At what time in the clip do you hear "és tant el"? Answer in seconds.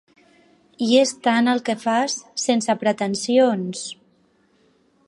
1.01-1.61